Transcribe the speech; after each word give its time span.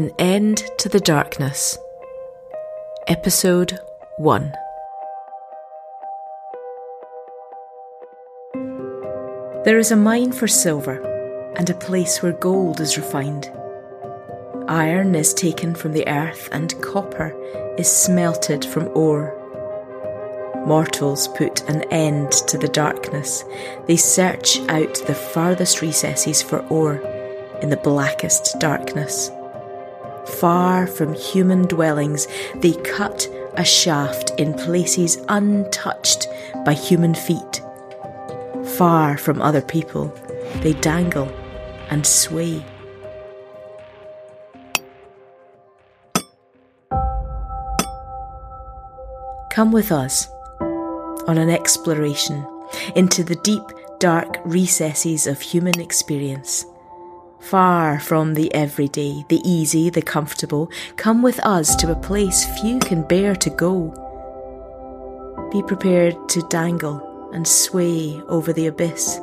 An 0.00 0.10
End 0.18 0.62
to 0.78 0.88
the 0.88 0.98
Darkness. 0.98 1.76
Episode 3.06 3.78
1. 4.16 4.50
There 9.66 9.76
is 9.78 9.92
a 9.92 9.96
mine 9.96 10.32
for 10.32 10.48
silver, 10.48 11.02
and 11.54 11.68
a 11.68 11.74
place 11.74 12.22
where 12.22 12.32
gold 12.32 12.80
is 12.80 12.96
refined. 12.96 13.52
Iron 14.68 15.14
is 15.14 15.34
taken 15.34 15.74
from 15.74 15.92
the 15.92 16.08
earth, 16.08 16.48
and 16.50 16.80
copper 16.80 17.36
is 17.76 17.94
smelted 17.94 18.64
from 18.64 18.88
ore. 18.94 19.36
Mortals 20.66 21.28
put 21.28 21.68
an 21.68 21.82
end 21.92 22.32
to 22.48 22.56
the 22.56 22.68
darkness. 22.68 23.44
They 23.86 23.98
search 23.98 24.60
out 24.70 24.94
the 25.06 25.14
farthest 25.14 25.82
recesses 25.82 26.40
for 26.40 26.60
ore 26.68 27.02
in 27.60 27.68
the 27.68 27.76
blackest 27.76 28.58
darkness. 28.58 29.30
Far 30.38 30.86
from 30.86 31.14
human 31.14 31.62
dwellings, 31.62 32.26
they 32.56 32.72
cut 32.72 33.28
a 33.54 33.64
shaft 33.64 34.32
in 34.38 34.54
places 34.54 35.18
untouched 35.28 36.26
by 36.64 36.72
human 36.72 37.14
feet. 37.14 37.62
Far 38.76 39.18
from 39.18 39.42
other 39.42 39.60
people, 39.60 40.14
they 40.62 40.72
dangle 40.74 41.30
and 41.90 42.06
sway. 42.06 42.64
Come 49.50 49.72
with 49.72 49.90
us 49.92 50.28
on 51.26 51.36
an 51.36 51.50
exploration 51.50 52.46
into 52.94 53.24
the 53.24 53.34
deep, 53.42 53.64
dark 53.98 54.38
recesses 54.44 55.26
of 55.26 55.40
human 55.40 55.80
experience. 55.80 56.64
Far 57.40 57.98
from 57.98 58.34
the 58.34 58.54
everyday, 58.54 59.24
the 59.28 59.40
easy, 59.44 59.90
the 59.90 60.02
comfortable, 60.02 60.70
come 60.96 61.22
with 61.22 61.40
us 61.40 61.74
to 61.76 61.90
a 61.90 61.96
place 61.96 62.44
few 62.60 62.78
can 62.78 63.02
bear 63.02 63.34
to 63.34 63.50
go. 63.50 63.90
Be 65.50 65.62
prepared 65.62 66.14
to 66.28 66.46
dangle 66.48 67.30
and 67.32 67.48
sway 67.48 68.20
over 68.28 68.52
the 68.52 68.66
abyss. 68.66 69.20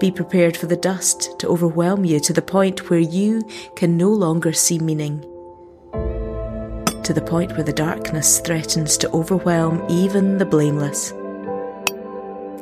Be 0.00 0.10
prepared 0.10 0.56
for 0.56 0.66
the 0.66 0.76
dust 0.76 1.38
to 1.40 1.48
overwhelm 1.48 2.04
you 2.04 2.20
to 2.20 2.32
the 2.32 2.42
point 2.42 2.88
where 2.88 2.98
you 2.98 3.42
can 3.76 3.96
no 3.96 4.08
longer 4.08 4.52
see 4.52 4.78
meaning. 4.78 5.20
To 7.02 7.12
the 7.12 7.24
point 7.24 7.52
where 7.52 7.64
the 7.64 7.72
darkness 7.72 8.40
threatens 8.40 8.96
to 8.98 9.10
overwhelm 9.12 9.84
even 9.88 10.38
the 10.38 10.46
blameless. 10.46 11.10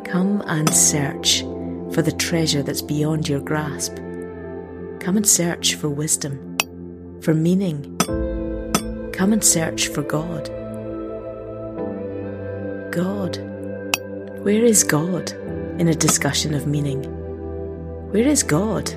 Come 0.04 0.42
and 0.46 0.72
search 0.74 1.40
for 1.92 2.02
the 2.02 2.12
treasure 2.12 2.62
that's 2.62 2.82
beyond 2.82 3.28
your 3.28 3.40
grasp. 3.40 3.96
Come 5.06 5.18
and 5.18 5.28
search 5.28 5.76
for 5.76 5.88
wisdom, 5.88 6.58
for 7.20 7.32
meaning. 7.32 7.96
Come 9.12 9.32
and 9.32 9.44
search 9.44 9.86
for 9.86 10.02
God. 10.02 10.46
God. 12.90 13.36
Where 14.42 14.64
is 14.64 14.82
God 14.82 15.30
in 15.78 15.86
a 15.86 15.94
discussion 15.94 16.54
of 16.54 16.66
meaning? 16.66 17.04
Where 18.10 18.26
is 18.26 18.42
God 18.42 18.90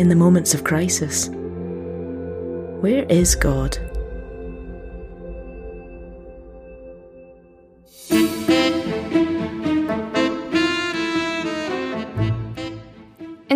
in 0.00 0.08
the 0.08 0.16
moments 0.16 0.54
of 0.54 0.64
crisis? 0.64 1.28
Where 2.80 3.04
is 3.04 3.36
God? 3.36 3.78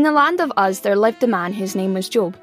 In 0.02 0.06
the 0.06 0.10
land 0.10 0.40
of 0.40 0.50
Uz 0.58 0.80
there 0.80 0.96
lived 0.96 1.22
a 1.22 1.28
man 1.28 1.52
whose 1.52 1.76
name 1.76 1.94
was 1.94 2.08
Job. 2.08 2.36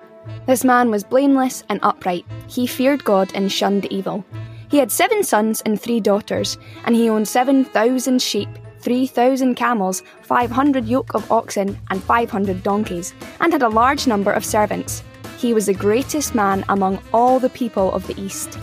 This 0.46 0.64
man 0.64 0.90
was 0.90 1.04
blameless 1.04 1.66
and 1.68 1.82
upright. 1.84 2.26
He 2.48 2.66
feared 2.66 3.04
God 3.04 3.34
and 3.36 3.52
shunned 3.52 3.86
evil. 3.92 4.24
He 4.70 4.78
had 4.78 4.90
seven 4.90 5.26
sons 5.26 5.62
and 5.66 5.78
three 5.78 6.00
daughters, 6.00 6.58
and 6.86 6.96
he 6.96 7.10
owned 7.10 7.28
7,000 7.28 8.22
sheep, 8.22 8.48
3,000 8.80 9.56
camels, 9.56 10.04
500 10.22 10.86
yoke 10.88 11.14
of 11.14 11.30
oxen, 11.30 11.78
and 11.90 12.02
500 12.02 12.64
donkeys, 12.64 13.14
and 13.42 13.52
had 13.52 13.64
a 13.64 13.68
large 13.68 14.08
number 14.08 14.32
of 14.32 14.46
servants. 14.46 15.04
He 15.38 15.54
was 15.54 15.66
the 15.66 15.74
greatest 15.74 16.34
man 16.34 16.64
among 16.70 17.00
all 17.14 17.42
the 17.42 17.50
people 17.50 17.92
of 17.92 18.08
the 18.08 18.18
East. 18.18 18.58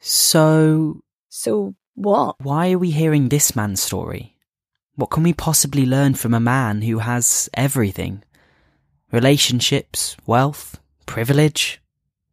So, 0.00 1.00
So, 1.28 1.76
what? 1.94 2.34
why 2.42 2.72
are 2.72 2.78
we 2.78 2.90
hearing 2.90 3.28
this 3.28 3.54
man's 3.54 3.80
story? 3.80 4.34
What 4.96 5.10
can 5.10 5.22
we 5.22 5.32
possibly 5.32 5.86
learn 5.86 6.14
from 6.14 6.34
a 6.34 6.40
man 6.40 6.82
who 6.82 6.98
has 6.98 7.48
everything? 7.54 8.22
Relationships, 9.12 10.16
wealth, 10.26 10.80
privilege, 11.06 11.80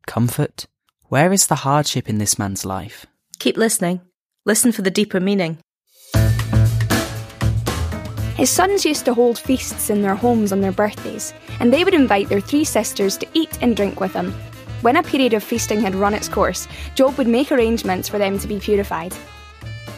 comfort? 0.05 0.65
Where 1.07 1.31
is 1.31 1.47
the 1.47 1.55
hardship 1.55 2.09
in 2.09 2.17
this 2.17 2.39
man's 2.39 2.65
life? 2.65 3.05
Keep 3.39 3.57
listening. 3.57 4.01
Listen 4.45 4.71
for 4.71 4.81
the 4.81 4.91
deeper 4.91 5.19
meaning. 5.19 5.59
His 8.35 8.49
sons 8.49 8.85
used 8.85 9.05
to 9.05 9.13
hold 9.13 9.39
feasts 9.39 9.89
in 9.89 10.01
their 10.01 10.15
homes 10.15 10.51
on 10.51 10.61
their 10.61 10.71
birthdays, 10.71 11.33
and 11.59 11.71
they 11.71 11.83
would 11.83 11.93
invite 11.93 12.29
their 12.29 12.41
three 12.41 12.63
sisters 12.63 13.17
to 13.17 13.27
eat 13.33 13.57
and 13.61 13.75
drink 13.75 13.99
with 13.99 14.13
them. 14.13 14.31
When 14.81 14.95
a 14.95 15.03
period 15.03 15.33
of 15.33 15.43
feasting 15.43 15.79
had 15.79 15.95
run 15.95 16.13
its 16.13 16.29
course, 16.29 16.67
Job 16.95 17.17
would 17.17 17.27
make 17.27 17.51
arrangements 17.51 18.07
for 18.07 18.17
them 18.17 18.37
to 18.39 18.47
be 18.47 18.59
purified. 18.59 19.15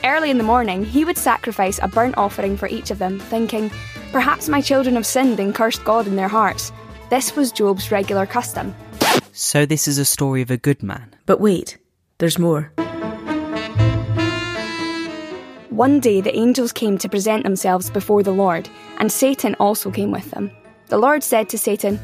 Early 0.05 0.29
in 0.29 0.37
the 0.37 0.45
morning, 0.45 0.85
he 0.85 1.03
would 1.03 1.17
sacrifice 1.17 1.77
a 1.81 1.87
burnt 1.89 2.17
offering 2.17 2.55
for 2.55 2.69
each 2.69 2.89
of 2.89 2.99
them, 2.99 3.19
thinking, 3.19 3.69
Perhaps 4.13 4.47
my 4.47 4.61
children 4.61 4.95
have 4.95 5.05
sinned 5.05 5.39
and 5.39 5.53
cursed 5.53 5.83
God 5.83 6.07
in 6.07 6.15
their 6.15 6.29
hearts. 6.29 6.71
This 7.09 7.35
was 7.35 7.51
Job's 7.51 7.91
regular 7.91 8.25
custom. 8.25 8.73
So, 9.33 9.65
this 9.65 9.87
is 9.87 9.97
a 9.97 10.05
story 10.05 10.41
of 10.41 10.51
a 10.51 10.57
good 10.57 10.81
man. 10.81 11.13
But 11.25 11.41
wait, 11.41 11.77
there's 12.17 12.39
more. 12.39 12.71
One 15.69 15.99
day 15.99 16.21
the 16.21 16.35
angels 16.35 16.71
came 16.71 16.97
to 16.97 17.09
present 17.09 17.43
themselves 17.43 17.89
before 17.89 18.23
the 18.23 18.31
Lord, 18.31 18.69
and 18.97 19.11
Satan 19.11 19.55
also 19.59 19.91
came 19.91 20.11
with 20.11 20.31
them. 20.31 20.49
The 20.87 20.97
Lord 20.97 21.23
said 21.23 21.49
to 21.49 21.57
Satan, 21.57 21.99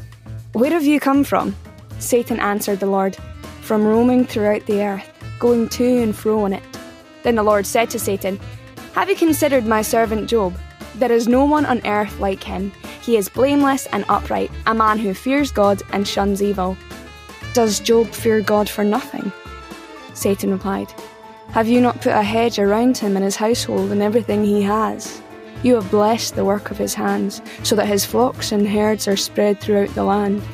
Where 0.52 0.70
have 0.70 0.84
you 0.84 1.00
come 1.00 1.24
from? 1.24 1.56
Satan 1.98 2.40
answered 2.40 2.80
the 2.80 2.86
Lord, 2.86 3.16
From 3.62 3.84
roaming 3.84 4.26
throughout 4.26 4.66
the 4.66 4.82
earth, 4.82 5.10
going 5.38 5.68
to 5.70 6.02
and 6.02 6.14
fro 6.14 6.44
on 6.44 6.52
it. 6.52 6.62
Then 7.26 7.34
the 7.34 7.42
Lord 7.42 7.66
said 7.66 7.90
to 7.90 7.98
Satan, 7.98 8.38
Have 8.92 9.10
you 9.10 9.16
considered 9.16 9.66
my 9.66 9.82
servant 9.82 10.30
Job? 10.30 10.56
There 10.94 11.10
is 11.10 11.26
no 11.26 11.44
one 11.44 11.66
on 11.66 11.84
earth 11.84 12.20
like 12.20 12.44
him. 12.44 12.70
He 13.02 13.16
is 13.16 13.28
blameless 13.28 13.86
and 13.86 14.04
upright, 14.08 14.48
a 14.64 14.72
man 14.72 15.00
who 15.00 15.12
fears 15.12 15.50
God 15.50 15.82
and 15.90 16.06
shuns 16.06 16.40
evil. 16.40 16.78
Does 17.52 17.80
Job 17.80 18.06
fear 18.12 18.40
God 18.42 18.68
for 18.68 18.84
nothing? 18.84 19.32
Satan 20.14 20.52
replied, 20.52 20.94
Have 21.50 21.66
you 21.66 21.80
not 21.80 22.00
put 22.00 22.12
a 22.12 22.22
hedge 22.22 22.60
around 22.60 22.96
him 22.96 23.16
and 23.16 23.24
his 23.24 23.34
household 23.34 23.90
and 23.90 24.02
everything 24.02 24.44
he 24.44 24.62
has? 24.62 25.20
You 25.64 25.74
have 25.74 25.90
blessed 25.90 26.36
the 26.36 26.44
work 26.44 26.70
of 26.70 26.78
his 26.78 26.94
hands, 26.94 27.42
so 27.64 27.74
that 27.74 27.88
his 27.88 28.04
flocks 28.04 28.52
and 28.52 28.68
herds 28.68 29.08
are 29.08 29.16
spread 29.16 29.60
throughout 29.60 29.92
the 29.96 30.04
land. 30.04 30.44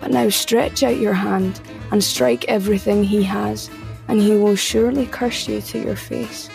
But 0.00 0.10
now 0.10 0.30
stretch 0.30 0.82
out 0.82 0.96
your 0.96 1.12
hand 1.12 1.60
and 1.92 2.02
strike 2.02 2.46
everything 2.48 3.04
he 3.04 3.22
has, 3.24 3.68
and 4.08 4.20
he 4.20 4.36
will 4.36 4.56
surely 4.56 5.06
curse 5.06 5.48
you 5.48 5.60
to 5.60 5.78
your 5.78 5.96
face. 5.96 6.48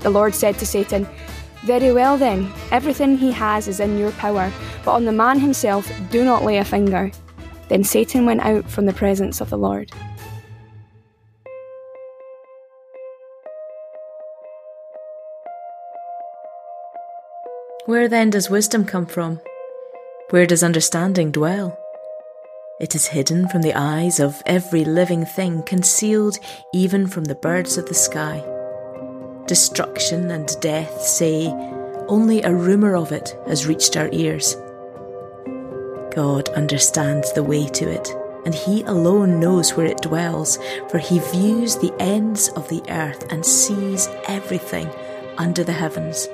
The 0.00 0.10
Lord 0.10 0.34
said 0.34 0.58
to 0.58 0.66
Satan, 0.66 1.06
Very 1.64 1.92
well 1.92 2.16
then, 2.16 2.52
everything 2.70 3.16
he 3.16 3.32
has 3.32 3.68
is 3.68 3.80
in 3.80 3.98
your 3.98 4.12
power, 4.12 4.52
but 4.84 4.92
on 4.92 5.04
the 5.04 5.12
man 5.12 5.40
himself 5.40 5.90
do 6.10 6.24
not 6.24 6.44
lay 6.44 6.58
a 6.58 6.64
finger. 6.64 7.10
Then 7.68 7.82
Satan 7.84 8.26
went 8.26 8.42
out 8.42 8.70
from 8.70 8.86
the 8.86 8.92
presence 8.92 9.40
of 9.40 9.50
the 9.50 9.58
Lord. 9.58 9.90
Where 17.86 18.08
then 18.08 18.30
does 18.30 18.50
wisdom 18.50 18.84
come 18.84 19.06
from? 19.06 19.40
Where 20.30 20.46
does 20.46 20.64
understanding 20.64 21.30
dwell? 21.30 21.78
It 22.78 22.94
is 22.94 23.06
hidden 23.06 23.48
from 23.48 23.62
the 23.62 23.72
eyes 23.72 24.20
of 24.20 24.42
every 24.44 24.84
living 24.84 25.24
thing, 25.24 25.62
concealed 25.62 26.38
even 26.74 27.06
from 27.06 27.24
the 27.24 27.34
birds 27.34 27.78
of 27.78 27.86
the 27.86 27.94
sky. 27.94 28.44
Destruction 29.46 30.30
and 30.30 30.54
death 30.60 31.00
say, 31.00 31.46
only 32.06 32.42
a 32.42 32.52
rumour 32.52 32.94
of 32.94 33.12
it 33.12 33.34
has 33.46 33.66
reached 33.66 33.96
our 33.96 34.10
ears. 34.12 34.56
God 36.14 36.50
understands 36.50 37.32
the 37.32 37.42
way 37.42 37.66
to 37.66 37.88
it, 37.88 38.14
and 38.44 38.54
He 38.54 38.82
alone 38.82 39.40
knows 39.40 39.72
where 39.72 39.86
it 39.86 40.02
dwells, 40.02 40.58
for 40.90 40.98
He 40.98 41.18
views 41.18 41.76
the 41.76 41.94
ends 41.98 42.50
of 42.50 42.68
the 42.68 42.82
earth 42.90 43.32
and 43.32 43.46
sees 43.46 44.06
everything 44.28 44.90
under 45.38 45.64
the 45.64 45.72
heavens 45.72 46.28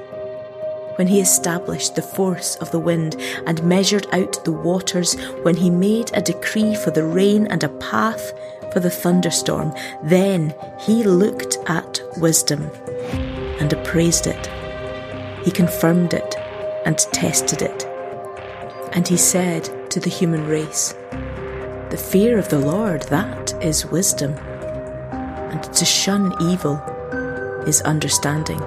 when 0.96 1.06
he 1.06 1.20
established 1.20 1.94
the 1.94 2.02
force 2.02 2.56
of 2.56 2.70
the 2.70 2.78
wind 2.78 3.16
and 3.46 3.62
measured 3.62 4.06
out 4.12 4.44
the 4.44 4.52
waters, 4.52 5.14
when 5.42 5.56
he 5.56 5.70
made 5.70 6.10
a 6.14 6.22
decree 6.22 6.74
for 6.74 6.90
the 6.90 7.04
rain 7.04 7.46
and 7.46 7.64
a 7.64 7.68
path 7.68 8.32
for 8.72 8.80
the 8.80 8.90
thunderstorm, 8.90 9.74
then 10.02 10.54
he 10.78 11.04
looked 11.04 11.58
at 11.66 12.00
wisdom 12.18 12.70
and 13.60 13.72
appraised 13.72 14.26
it. 14.26 14.46
He 15.44 15.50
confirmed 15.50 16.14
it 16.14 16.36
and 16.84 16.98
tested 16.98 17.62
it. 17.62 17.84
And 18.92 19.06
he 19.06 19.16
said 19.16 19.90
to 19.90 20.00
the 20.00 20.10
human 20.10 20.46
race, 20.46 20.94
The 21.90 22.08
fear 22.10 22.38
of 22.38 22.48
the 22.48 22.58
Lord, 22.58 23.02
that 23.04 23.54
is 23.62 23.86
wisdom, 23.86 24.32
and 24.32 25.62
to 25.62 25.84
shun 25.84 26.34
evil 26.40 26.76
is 27.66 27.80
understanding. 27.82 28.60